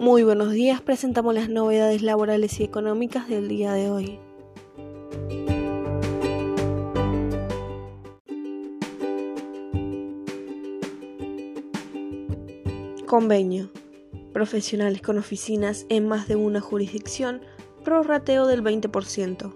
Muy 0.00 0.22
buenos 0.22 0.50
días, 0.52 0.80
presentamos 0.80 1.34
las 1.34 1.50
novedades 1.50 2.00
laborales 2.00 2.58
y 2.58 2.64
económicas 2.64 3.28
del 3.28 3.48
día 3.48 3.74
de 3.74 3.90
hoy. 3.90 4.18
Convenio. 13.04 13.68
Profesionales 14.32 15.02
con 15.02 15.18
oficinas 15.18 15.84
en 15.90 16.08
más 16.08 16.28
de 16.28 16.36
una 16.36 16.62
jurisdicción, 16.62 17.42
prorrateo 17.84 18.46
del 18.46 18.62
20%. 18.62 19.52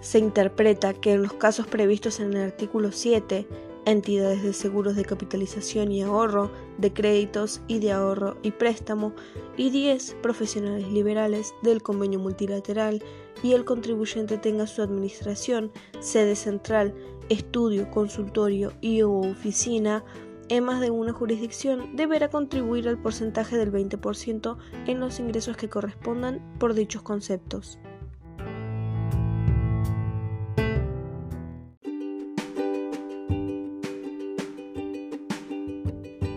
Se 0.00 0.18
interpreta 0.18 0.92
que 0.92 1.12
en 1.12 1.22
los 1.22 1.34
casos 1.34 1.68
previstos 1.68 2.18
en 2.18 2.32
el 2.34 2.42
artículo 2.46 2.90
7, 2.90 3.46
entidades 3.86 4.42
de 4.42 4.52
seguros 4.52 4.96
de 4.96 5.04
capitalización 5.04 5.92
y 5.92 6.02
ahorro, 6.02 6.50
de 6.78 6.92
créditos 6.92 7.60
y 7.68 7.78
de 7.78 7.92
ahorro 7.92 8.36
y 8.42 8.50
préstamo, 8.52 9.12
y 9.56 9.70
10 9.70 10.16
profesionales 10.22 10.88
liberales 10.88 11.54
del 11.62 11.82
convenio 11.82 12.18
multilateral 12.18 13.02
y 13.42 13.52
el 13.52 13.64
contribuyente 13.64 14.38
tenga 14.38 14.66
su 14.66 14.82
administración, 14.82 15.70
sede 16.00 16.36
central, 16.36 16.94
estudio, 17.28 17.90
consultorio 17.90 18.72
y 18.80 19.02
o 19.02 19.10
oficina 19.12 20.04
en 20.48 20.64
más 20.64 20.80
de 20.80 20.90
una 20.90 21.12
jurisdicción, 21.12 21.96
deberá 21.96 22.28
contribuir 22.28 22.88
al 22.88 23.00
porcentaje 23.00 23.56
del 23.56 23.72
20% 23.72 24.56
en 24.86 25.00
los 25.00 25.18
ingresos 25.18 25.56
que 25.56 25.70
correspondan 25.70 26.42
por 26.58 26.74
dichos 26.74 27.02
conceptos. 27.02 27.78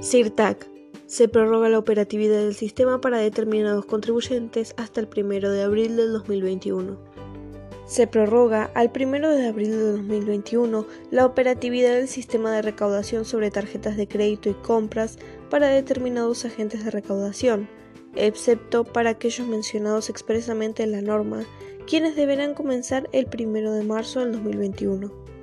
CIRTAC. 0.01 0.69
Se 1.07 1.27
prorroga 1.27 1.69
la 1.69 1.79
operatividad 1.79 2.37
del 2.37 2.53
sistema 2.53 3.01
para 3.01 3.17
determinados 3.17 3.85
contribuyentes 3.85 4.75
hasta 4.77 5.01
el 5.01 5.07
1 5.07 5.49
de 5.49 5.63
abril 5.63 5.95
del 5.95 6.13
2021. 6.13 6.99
Se 7.87 8.05
prorroga 8.05 8.69
al 8.75 8.91
1 8.93 9.29
de 9.29 9.47
abril 9.47 9.71
de 9.71 9.91
2021 9.93 10.85
la 11.09 11.25
operatividad 11.25 11.95
del 11.95 12.07
sistema 12.07 12.51
de 12.51 12.61
recaudación 12.61 13.25
sobre 13.25 13.49
tarjetas 13.49 13.97
de 13.97 14.07
crédito 14.07 14.49
y 14.49 14.53
compras 14.53 15.17
para 15.49 15.69
determinados 15.69 16.45
agentes 16.45 16.85
de 16.85 16.91
recaudación, 16.91 17.67
excepto 18.15 18.83
para 18.83 19.09
aquellos 19.11 19.47
mencionados 19.47 20.09
expresamente 20.11 20.83
en 20.83 20.91
la 20.91 21.01
norma, 21.01 21.43
quienes 21.87 22.15
deberán 22.15 22.53
comenzar 22.53 23.09
el 23.13 23.27
1 23.33 23.73
de 23.73 23.83
marzo 23.83 24.19
del 24.19 24.33
2021. 24.33 25.36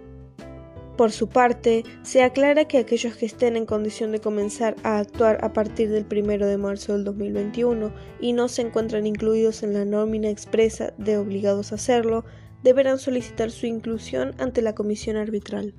Por 0.97 1.11
su 1.11 1.28
parte, 1.28 1.83
se 2.03 2.23
aclara 2.23 2.67
que 2.67 2.78
aquellos 2.78 3.17
que 3.17 3.27
estén 3.27 3.56
en 3.56 3.67
condición 3.67 4.12
de 4.12 4.20
comenzar 4.20 4.77
a 4.84 4.98
actuar 4.98 5.45
a 5.45 5.53
partir 5.53 5.91
del 5.91 6.06
1 6.09 6.47
de 6.47 6.56
marzo 6.56 6.92
del 6.92 7.03
2021 7.03 7.92
y 8.20 8.33
no 8.33 8.47
se 8.47 8.62
encuentran 8.62 9.05
incluidos 9.05 9.65
en 9.65 9.72
la 9.72 9.84
nómina 9.84 10.31
expresa 10.31 10.95
de 10.97 11.19
obligados 11.19 11.72
a 11.72 11.75
hacerlo, 11.75 12.25
deberán 12.62 13.00
solicitar 13.00 13.50
su 13.50 13.67
inclusión 13.67 14.37
ante 14.39 14.62
la 14.62 14.77
comisión 14.77 15.17
arbitral. 15.17 15.75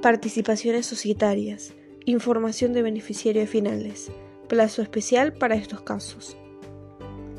Participaciones 0.00 0.86
societarias. 0.86 1.74
Información 2.06 2.72
de 2.72 2.82
beneficiarios 2.82 3.50
finales 3.50 4.10
plazo 4.54 4.82
especial 4.82 5.32
para 5.32 5.56
estos 5.56 5.80
casos. 5.80 6.36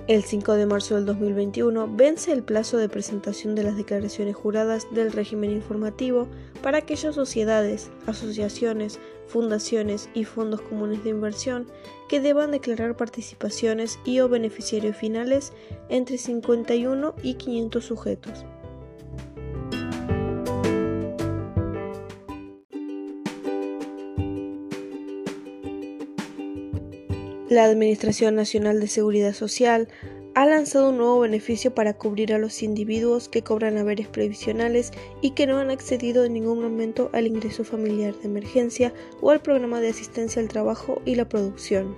El 0.10 0.26
5 0.26 0.52
de 0.56 0.66
marzo 0.66 0.96
del 0.96 1.06
2021 1.06 1.96
vence 1.96 2.34
el 2.34 2.44
plazo 2.44 2.76
de 2.76 2.90
presentación 2.90 3.56
de 3.56 3.64
las 3.64 3.78
declaraciones 3.78 4.36
juradas 4.36 4.86
del 4.92 5.14
régimen 5.14 5.52
informativo 5.52 6.28
para 6.62 6.80
aquellas 6.80 7.16
sociedades, 7.16 7.90
asociaciones, 8.06 9.00
fundaciones 9.28 10.10
y 10.14 10.26
fondos 10.26 10.60
comunes 10.60 11.06
de 11.06 11.12
inversión 11.12 11.68
que 12.10 12.20
deban 12.20 12.52
declarar 12.52 12.98
participaciones 12.98 13.98
y 14.04 14.20
o 14.20 14.28
beneficiarios 14.28 14.98
finales 14.98 15.54
entre 15.88 16.18
51 16.18 17.16
y 17.24 17.36
500 17.36 17.86
sujetos. 17.86 18.46
La 27.48 27.66
Administración 27.66 28.34
Nacional 28.34 28.80
de 28.80 28.88
Seguridad 28.88 29.32
Social 29.34 29.88
ha 30.34 30.48
lanzado 30.48 30.90
un 30.90 30.98
nuevo 30.98 31.20
beneficio 31.20 31.76
para 31.76 31.94
cubrir 31.94 32.34
a 32.34 32.40
los 32.40 32.64
individuos 32.64 33.30
que 33.30 33.44
cobran 33.44 33.78
haberes 33.78 34.08
previsionales 34.08 34.92
y 35.22 35.30
que 35.30 35.46
no 35.46 35.60
han 35.60 35.70
accedido 35.70 36.26
en 36.26 36.34
ningún 36.34 36.60
momento 36.60 37.12
al 37.14 37.28
ingreso 37.28 37.64
familiar 37.64 38.16
de 38.16 38.30
emergencia 38.30 38.96
o 39.22 39.30
al 39.30 39.44
programa 39.44 39.80
de 39.80 39.90
asistencia 39.90 40.42
al 40.42 40.48
trabajo 40.48 41.04
y 41.06 41.14
la 41.14 41.30
producción. 41.30 41.96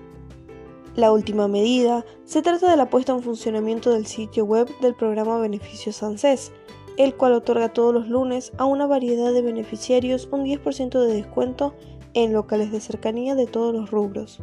La 0.98 1.14
última 1.14 1.48
medida 1.48 2.06
se 2.26 2.42
trata 2.42 2.70
de 2.70 2.76
la 2.76 2.90
puesta 2.90 3.14
en 3.14 3.24
funcionamiento 3.24 3.94
del 3.94 4.06
sitio 4.06 4.44
web 4.44 4.68
del 4.82 4.96
programa 4.96 5.40
Beneficios 5.40 6.04
ANSES, 6.04 6.52
el 6.98 7.16
cual 7.16 7.32
otorga 7.32 7.72
todos 7.72 7.94
los 7.94 8.10
lunes 8.10 8.52
a 8.58 8.66
una 8.66 8.86
variedad 8.86 9.32
de 9.32 9.42
beneficiarios 9.42 10.28
un 10.30 10.44
10% 10.44 11.00
de 11.00 11.14
descuento 11.14 11.74
en 12.16 12.34
locales 12.34 12.70
de 12.74 12.82
cercanía 12.82 13.34
de 13.34 13.48
todos 13.48 13.74
los 13.74 13.92
rubros. 13.92 14.42